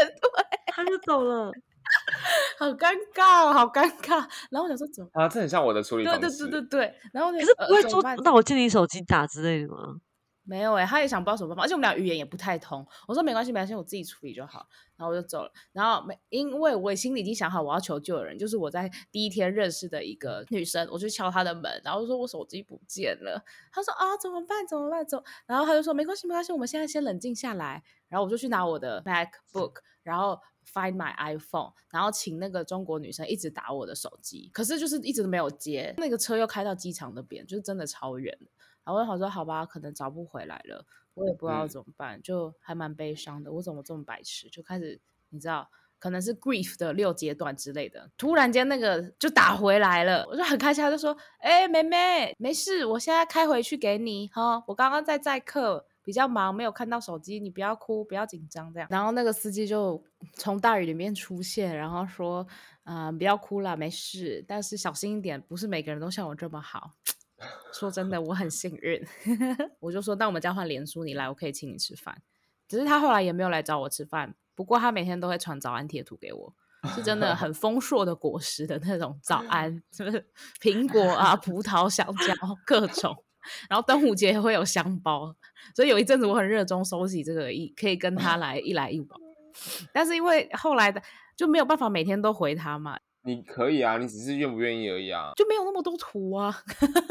[0.68, 1.52] 他就走了，
[2.58, 4.24] 好尴尬，好尴尬。
[4.50, 5.28] 然后我想说怎么啊？
[5.28, 6.94] 这很像我的处理方式，对对对对对。
[7.12, 9.96] 然后可是不会说，那我借你手机打之类的吗？
[10.42, 12.84] 没有哎、欸，他也想不到什么办法，而且我们俩语言也不太通。
[13.06, 14.66] 我说没关系，没关系，我自己处理就好。
[14.96, 15.52] 然后我就走了。
[15.72, 20.88] 然后没，因为我心里已经想好我要求救的人，就是我在第一天认识的一个女生。
[20.90, 23.42] 我去敲她的门，然后说我手机不见了。
[23.70, 24.66] 她说啊，怎么办？
[24.66, 25.06] 怎么办？
[25.06, 25.22] 走。
[25.46, 27.82] 然后他就说没关系，没关系，我们现在先冷静下来。
[28.08, 30.38] 然后我就去拿我的 MacBook，然后
[30.72, 35.94] Find My iPhone，然后请那个中国女生一直打我的手机，可是就是一直都没有接。
[35.96, 38.36] 那个车又开到机场那边，就是真的超远。
[38.84, 43.52] 然后我说，好吧，可能找不回来了，我也不知道怎么办，嗯、就还蛮悲伤的。
[43.52, 44.48] 我怎么这么白痴？
[44.48, 48.10] 就开始，你知道，可能是 grief 的六阶段之类的。
[48.16, 54.64] 突然间那个就打回来了，我就很开心，他就说：“哎、欸，妹妹，没事，我现在开回去给你哈。
[54.66, 62.46] 我刚刚在载客，比较忙，没有看到手机，你不要哭，不要紧张这样。”然后那个司机就从大雨里面出现，然后说
[62.84, 66.92] ：“嗯、呃，不要哭了，没事，但是小心一点，不是每个人都像我这么好。”
[67.72, 69.02] 说真的，我很幸运，
[69.80, 72.22] 我就说，那我们交换脸书，你来，我可以请你吃饭。
[72.68, 76.54] 只是他后来也没有来找我吃饭，不过他每天都会传早安贴图给我，
[76.94, 80.24] 是真的很丰硕的果实的那种早安，是不是？
[80.60, 83.24] 苹果啊、葡萄、香蕉各种，
[83.68, 85.34] 然后端午节会有香包，
[85.74, 89.20] 所以有一阵子我很热衷收集这个，一可以跟他来一来一往。
[89.92, 91.02] 但是因为后来的
[91.36, 93.00] 就没有办法每天都回他嘛。
[93.22, 96.62] 你可以啊，你只是愿不愿意而已啊，就没有那么多图啊，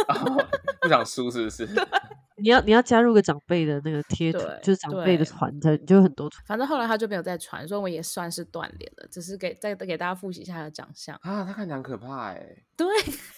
[0.10, 0.48] 哦、
[0.82, 1.68] 不想输是不是？
[2.42, 6.38] 你要你要加入个长辈的那个贴图，就是长辈的团的，你就很多图。
[6.46, 12.88] 反正后来他就没有再传，所以我也算是断联了，只是给再给大家复习一下他的长相啊，他看起来很可怕哎、欸，对，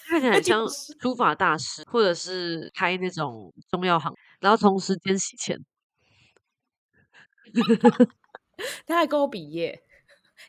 [0.08, 0.64] 看起来很像
[1.00, 5.58] 书法大师，或者是开那种中药行，然后同时兼洗钱，
[8.86, 9.82] 他还跟我比耶。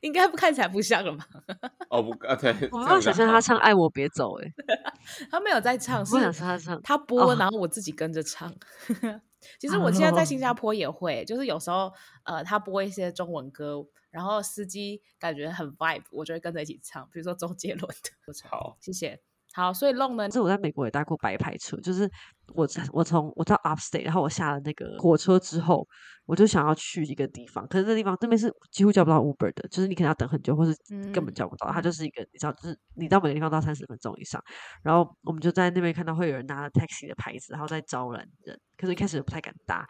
[0.02, 1.28] 应该不看起来不像了吧？
[1.90, 4.54] 哦不，啊对，我没有想象他唱《爱我别走》哎，
[5.30, 8.54] 他没有在唱，是他唱，他播，然后我自己跟着唱。
[9.60, 11.92] 其实我现在在新加坡也会，就是有时候
[12.24, 17.08] 呃，他播一些中文歌，然后司机感觉很 vibe，我就会跟着一起唱。
[17.12, 18.34] 比如说周杰伦的。
[18.50, 19.22] 好，谢谢。
[19.54, 22.10] 好，所以弄呢，是我在美国也搭过白牌车，就是
[22.56, 25.88] 我我从我到 Upstate，然后我下了那个火车之后，
[26.26, 30.76] 我就想要去一个地方，可是这地方这边是几乎叫不到 Uber 的，就是你可能要等很久，或是
[31.14, 34.44] 根本叫不到，嗯、它就是一个你知道，就是你到每个地方都要三十分钟以上，
[34.82, 39.88] 然后我们就在那边看到会有人拿了 taxi 的牌子，然后在招揽人，可是一开始不太敢搭，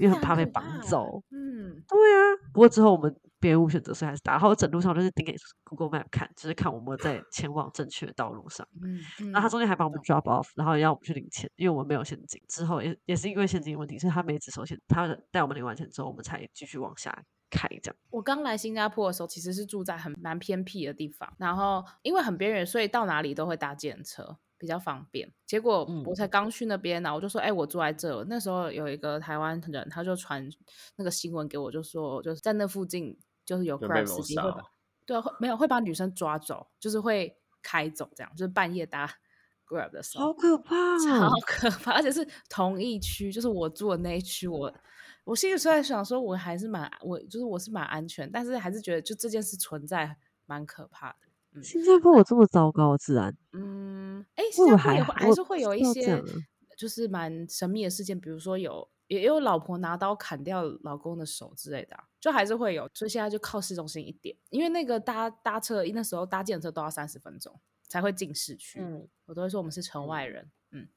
[0.00, 1.22] 因为很怕被绑走。
[1.30, 2.20] 嗯，对啊，
[2.54, 3.14] 不过之后我们。
[3.44, 4.32] 别无选择，所以还是打。
[4.32, 8.66] 然后我整路上就是盯给 Google Map 看，就是看我们在前往正确的道路上。
[8.82, 12.40] 嗯，嗯，然后他中间还帮我们 drop off，然后要我们去领钱，因为我们没有现金。
[12.48, 17.14] 之后也也是因为现金问题，所以他没只收现，他带我们领完钱之后，我们才继续往下
[17.50, 17.68] 开。
[17.82, 17.96] 这样。
[18.08, 24.38] 我刚来新加坡的时候，其实是住在很蛮偏僻的地方，然后因为很边缘，所以到哪里都会搭计程车。
[24.56, 28.24] 比较方便，结果我才刚去那边呢，嗯、我就说，哎、欸，我住在这。
[28.30, 30.48] 那时候有一个台湾人，他就传
[30.96, 33.14] 那个新闻给我，就说就是在那附近。
[33.44, 34.64] 就是有 Grab 司机会把，
[35.04, 39.06] 对，会没有会把女生抓走，就是会开走这样，就是半夜搭
[39.68, 44.72] Grab 的时候，好可怕，超可怕，而且是同一区，就是我住的那一区，我
[45.24, 51.16] 我心里虽然想说我还是蛮我就是我是蛮安全，但是还是觉得就这件事存在蛮可怕的。
[51.52, 53.36] 嗯、新加坡有这么糟糕的治安？
[53.52, 56.22] 嗯，哎，新加坡也会还是会有一些
[56.76, 58.88] 就是蛮神秘的事件，比如说有。
[59.06, 67.54] 也有老婆拿刀砍掉老公的手之类的，啊，就还是会有，所以现在就靠市中心一点，因为那个搭搭车，那时候搭计程车都要三十分钟
[67.86, 68.80] 才会进市区。
[68.80, 70.50] 嗯，我都会说我们是城外人。
[70.70, 70.88] 嗯，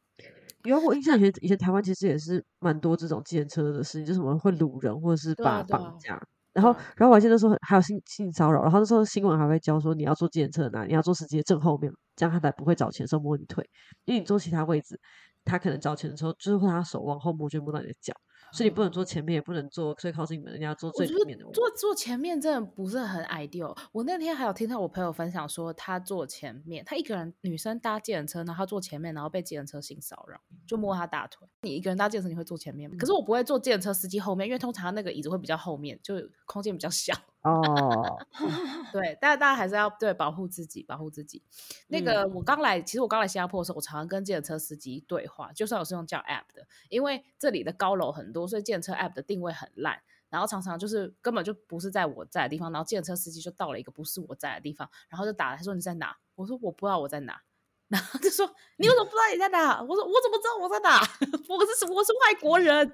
[0.63, 6.21] 因为我印象以前以前台湾其实也是蛮多这种计程车的事情，就是什么会掳人或者是把绑架，
[6.53, 13.69] 然后然后我还记得说还有性性骚扰，然后那时候新闻还会教说你要坐计程车哪，你要坐司机的正后面，这样他才不会找钱的时候摸你腿，
[14.05, 14.99] 因为你坐其他位置。
[15.47, 18.13] 他可能找钱的时候，就是会他手往后摸，就摸到你的脚，
[18.51, 21.59] 所以你不能坐前面，也不能坐最靠近门，人家坐最里面的位置。
[21.59, 23.75] 坐坐前面真的不是很 ideal。
[23.91, 31.47] 我那天还有听到我朋友分享说，他坐前面，他一个人女生搭计程车，然后他坐前面，然后被计程车性骚扰，就摸他大腿。
[31.61, 32.97] 你一个人搭计程车，你会坐前面吗？
[32.99, 37.13] 可是我不会坐计程车司机后面，因为通常那个椅子会比较后面，就空间比较小。
[37.43, 38.19] 哦，
[38.91, 41.41] 对，但是大家还是要对保护自己，保护自己。
[41.87, 56.17] 那个、嗯、我刚来，其实我刚来新加坡的时候，我常常跟计程车司机对话，就算我是用叫 app 的，因为这里的高楼很多，所以计程车 app 的定位很烂，然后常常就是根本就不是在我在的地方，然后计程车司机就到了一个不是我在的地方，然后就打来说你在哪？
[56.35, 57.41] 我说我不知道我在哪，
[57.87, 58.45] 然后就说
[58.75, 59.81] 你为什么不知道你在哪？
[59.81, 60.99] 我说我怎么知道我在哪？
[61.47, 62.93] 我是我是外国人，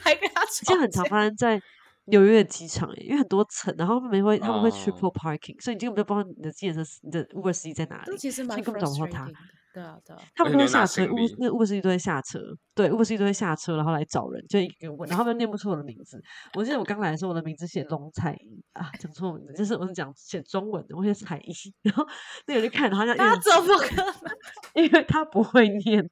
[0.00, 1.60] 还跟他吵，就很常发生在。
[2.08, 5.62] 纽约的机场，因为很多层，然后他们会他们会 triple parking，、oh.
[5.62, 9.28] 所以你根本就不知道你的计程车、你的 Uber 司机在哪里，其实蛮根本找不到他。
[9.70, 12.40] 对啊，对啊，他们都会下车，乌那乌司机都会下车，
[12.74, 16.20] 对，乌司机都会下车，然后来找人，就一个问，然后他们念不出我的名字。
[16.54, 22.04] 我记得我刚来的时候，我的名字写龙彩怡啊，讲错名字，就是我是讲写中文的，我写彩怡，然后
[22.46, 24.14] 那个人就看，好像他怎么可能？
[24.74, 26.10] 因为他不会念，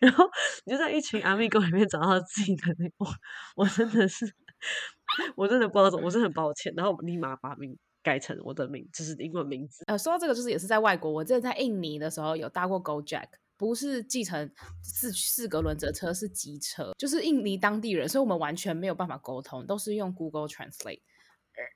[0.00, 0.24] 然后
[0.64, 3.12] 你就在一群阿密狗里面找到自己的那个，
[3.56, 4.24] 我真的是，
[5.36, 6.72] 我真的不知道怎么，我真的很抱歉。
[6.76, 7.78] 然后我立马把名。
[8.04, 9.84] 改成我的名，就是英文名字。
[9.86, 14.50] 呃，说到这个，就是也是在外国，我之前在印尼的时候有搭过 GoJack 不是计程
[14.82, 21.02] 四四格轮子车，是机车，就是印尼当地人，所以我们完全没有办法沟通，都是用 Google Translate。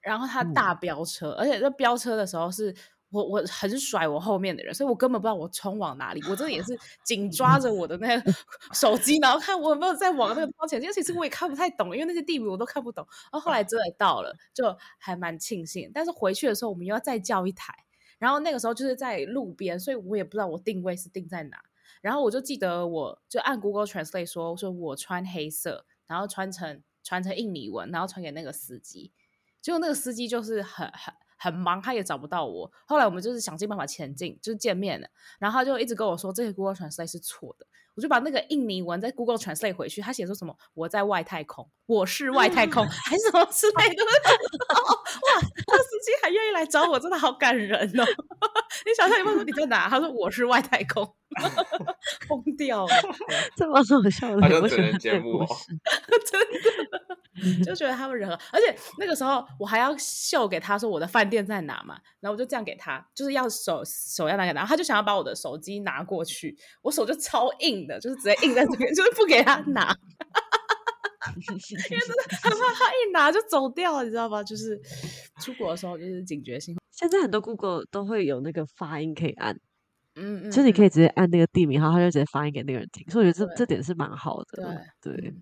[0.03, 2.75] 然后他大飙车，嗯、而且这飙车的时候是。
[3.11, 6.21] 我我很甩我后面的人，所以我根本不知道我冲往哪里。
[6.29, 8.33] 我真的也是 紧抓着我的那个
[8.75, 10.81] 手机，然后看我有没有在往那个方向。
[10.92, 13.07] 其实我也看不太懂，因为那些地名我都看不懂。
[13.33, 15.90] 然后后来真的到了，就还蛮庆幸。
[15.95, 17.73] 但是回去的时候，我们又要再叫一台。
[18.19, 21.59] 然后那个时候就是在路边，所以我也不知道我定位是定在哪。
[22.03, 29.12] 然后我就记得，我就按 Google Translate 说，说我穿黑色，然后穿成穿成印尼文，然后传给那个司机。
[29.62, 31.14] 结果那个司机就是很很。
[31.37, 32.70] 很忙，他也找不到我。
[32.87, 35.07] 后来我们就是想尽办法前进，就是见面了。
[35.38, 37.66] 然后他就一直跟我说，这个 Google Translate 是错的。
[37.94, 44.05] 我就把那个印尼文在 Google Translate 回去，他写说什么“我在外太空”，“我是外太空”，还是什么之类的。
[44.05, 48.05] 哇，那司机还愿意来找我，真的好感人哦！
[48.87, 49.88] 你想象，你问说你在哪？
[49.88, 51.05] 他说我是外太空，
[52.29, 52.92] 疯掉了，
[53.57, 55.46] 这么好笑的，好像真人节目哦，
[56.25, 57.66] 真的。
[57.66, 69.94] 就觉得他们人和，而且那个时候我还要秀给他说我的饭店在哪嘛，然后我就这样给他，就是要手手要拿给他，他就想要把我的手机拿过去，我手就超硬的，就是直接硬在这边，就是不给他拿，
[71.37, 74.42] 因为真的很怕他一拿就走掉了，你知道吧？
[74.42, 74.81] 就是
[75.42, 76.75] 出国的时候就是警觉性。
[76.96, 79.54] 现在很多 Google 都会有那个发音可以按，
[80.14, 85.35] 嗯嗯，就是你可以直接按那个地名，然后他就直接发音给那个人听，所以我觉得这这点是蛮好的，对对。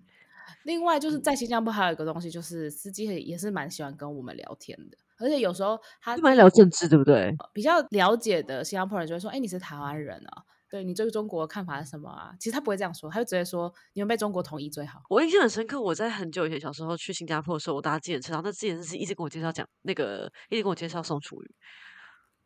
[0.63, 7.33] 另外就是在新加坡还有一个东西，就是司机也是蛮喜欢跟我们聊天的，而且有时候他蛮聊政治，对不对？
[7.53, 10.43] 比较了解的新加坡人就会说：“哎，你是台湾人啊？
[10.75, 21.45] 对你对中国的看法是什么啊？”其实他不会这样说，他就直接说：“你们被中国统一最好。”我印象很深刻，我在很久以前小时候去新加坡的时候，我搭计程车，然后那计程车一直跟我介绍讲那个，一直跟我介绍宋楚瑜，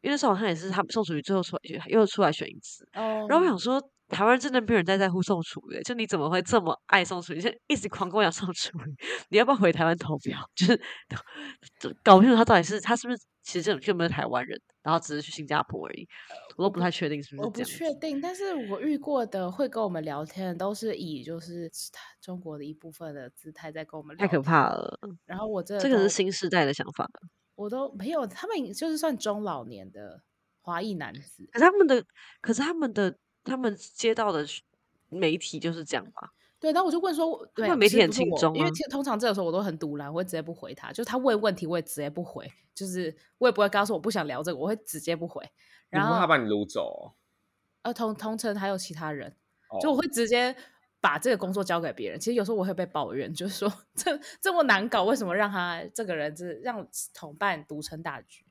[0.01, 3.81] 因为那时候好像也是他宋楚瑜最后出来又出来选一次，哦，然后我想说。
[4.09, 7.39] 台湾真的没有人在在乎宋楚瑜，就你怎么会这么爱宋楚瑜？
[7.39, 8.95] 就一直狂跟我讲宋楚瑜，
[9.29, 10.39] 你要不要回台湾投票？
[10.57, 10.81] 就是
[12.01, 16.07] 搞不清楚他到底是他是不是其实这种就没有台湾人，然后只是去新加坡而已，
[16.55, 17.45] 我都不太确定是不是。
[17.45, 21.71] 我不确定，但是我遇过的会跟我们聊天，都是以就是
[22.21, 24.29] 中国的一部分的姿态在跟我们聊天。
[24.29, 24.99] 太可怕了。
[25.25, 27.09] 然后我这这个是新时代的想法，
[27.55, 30.21] 我都没有，他们就是算中老年的
[30.61, 32.05] 华裔男子，可是他们的，
[32.41, 33.17] 可是他们的。
[33.41, 34.45] 他们接到的
[35.07, 36.29] 媒体就是这样吧？
[36.59, 40.91] 对，然后我就问说，对，媒体很轻松，因为通常这个时候我都很独揽，我会直接不回他。
[40.91, 45.41] 就是他问问题，我也直接不回，就是我也不会跟他说我不想聊这个，我会直接不回。
[45.89, 47.15] 然后他把你掳走？
[47.83, 49.33] 呃，同同城还有其他人，
[49.81, 50.53] 就我会直接
[50.99, 52.19] 把这个工作交给别人。
[52.19, 58.43] 其实有时候我会被抱怨，就是说 这这么难搞，为什么让他这个人是让同伴独撑大局？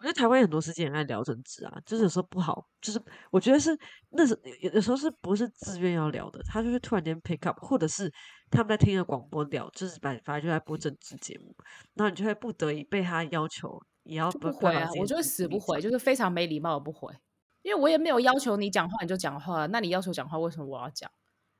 [0.00, 2.98] 我觉得台湾有很多司机很爱聊政治啊，就是有时候不好，就是
[3.30, 8.10] 我觉得是那时有的时候是不是自愿要聊的，他就是突然间 pick up，或者是
[8.50, 11.54] 他们在听着广播聊，就是反反正就在播政治节目，
[11.92, 17.12] 然后你就会不得已被他要求也要不回啊，我就会死不回，就是非常没礼貌的不回，
[17.60, 21.10] 因为我也没有要求你讲话你就讲话，那你要求讲话为什么我要讲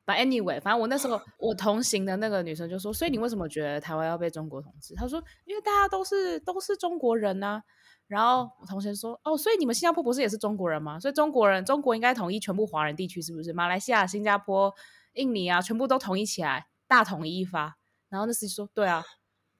[0.07, 4.95] ？But anyway，反正我那时候我同行的那个女生就说，所以你为什么觉得台湾要被中国统治？
[4.95, 7.63] 她说，因为大家都是都是中国人啊。
[8.11, 10.99] 然后我同学说：“哦，所以你们新加坡不是也是中国人吗？
[10.99, 13.53] 所以中国人，中国应该统一全部华人地区，是不是？
[13.53, 14.75] 马来西亚、新加坡、
[15.13, 17.79] 印尼啊，全部都统一起来，大统一发。”
[18.11, 19.05] 然后那司机说：“对啊。”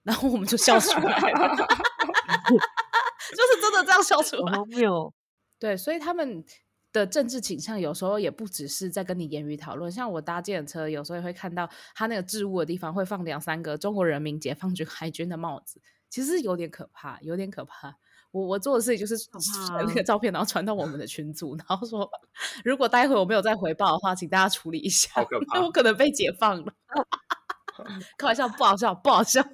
[0.03, 4.59] 然后我们就笑出来了， 就是真的这样笑出来。
[4.67, 5.15] 没有。
[5.59, 6.45] 对，所以他们
[6.91, 9.93] 的政治倾向有时候也不只是在跟你言语讨论。
[9.93, 17.97] 像我搭计程车，有时候也会看到他那个置物的地方会放两三个中国人民解放军海军的帽子，其实有点可怕，有点可怕。
[18.33, 22.09] 我我做的事情就是传那个照片，然后传到我们的群组，然后说，
[22.65, 26.73] 如果待会我没有再回报的话，请大家处理一下，因为我可能被解放了。
[28.19, 29.43] 开玩笑，不好笑，不好笑。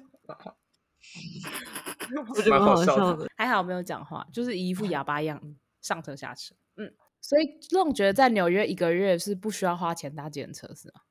[2.29, 5.41] 我觉得蛮好笑的，还好没有讲话，就是一副哑巴样
[5.81, 6.53] 上车下车。
[6.75, 11.01] 嗯，所以这种觉得在纽约一个月是不需要花钱搭计程车是吗？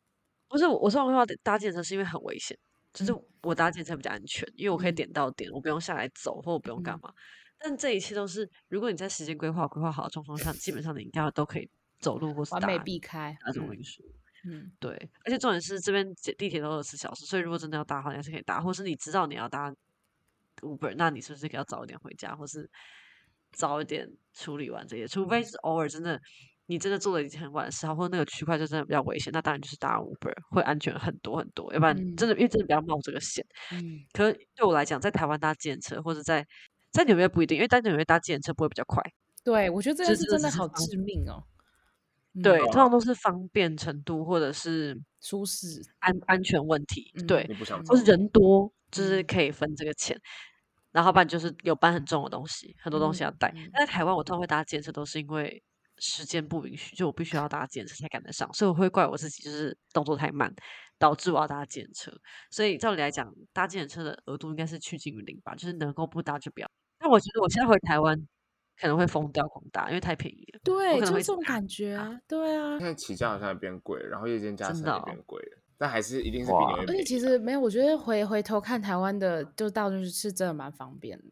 [0.49, 2.57] 不是，我说我话搭计程车是因为很危险，
[2.93, 3.13] 就是
[3.43, 7.11] 我搭计程车比较安全，因为我可以点到点，我不用下来走，或我不用干嘛。
[7.59, 14.03] 但这一切都是，如果你在时间规划规划好的状况下，基本上你应该都可以走路或完美避开那种运输。
[14.49, 14.93] 嗯，对，
[15.25, 19.75] 而且重点是这边地铁都二十四小时，所以如果真的要搭的话，你还是可以搭，或是你知道你要搭
[20.61, 22.71] Uber，那你是不是可以要早一点回家，或是
[23.51, 25.09] 早一点处理完这些？
[25.09, 26.21] 除非是偶尔真的
[26.67, 33.45] 你真的做了一件很晚的事，或者那个区块就真的比较危险，那当然就是搭 Uber 会安全很多很多，要不然真的、嗯、因为真的不要冒这个险。
[33.73, 36.47] 嗯，可是对我来讲，在台湾搭电车或者在
[36.97, 39.03] 在纽约不一定，因为在纽约搭计程车不会比较快。
[39.45, 41.45] 对，我觉得这个是真的好致命哦。
[42.43, 47.49] 对，通常都是方便程度或者是舒适安安全问题，嗯、对，
[47.89, 50.21] 或是人多，就是可以分这个钱，嗯、
[50.93, 53.51] 然后不然就是有搬很重的东西，很多东西要带。
[53.57, 55.63] 嗯、但在台湾，我通常会搭计程车，都是因为
[55.99, 60.55] 时间不允许，就我必须要搭计程车才赶得上，所以我会怪我自己，就是动作太慢，
[60.99, 62.13] 导致我要搭计程车。
[62.51, 66.71] 所以照理来讲，搭计程车的额度应该是趋近于零吧，就是能够不搭就不要。
[67.07, 68.27] 但我觉得我现在回台湾。
[68.79, 70.61] 可能会疯掉狂大，因为太便宜了。
[70.63, 72.77] 对，就这种感觉啊，对啊。
[72.79, 76.81] 现在起价好像也变贵了，然后夜间加成也变贵了，但还是一定是比你。
[76.81, 81.25] 而且其实没有，我觉得回回头看台湾的，就到就是是真的蛮方便的，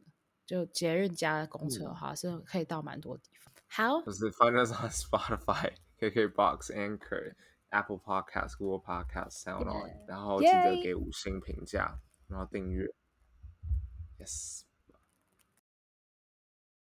[0.47, 3.53] 就捷运加公车的话是可以到蛮多地方。
[3.69, 5.71] 好，就是 find us on Spotify、
[6.01, 7.35] KKBox、Anchor、
[7.69, 11.99] Apple Podcast、Google Podcast、SoundOn，然后记得给五星评价，
[12.29, 12.87] 然后订阅。
[14.19, 14.63] Yes。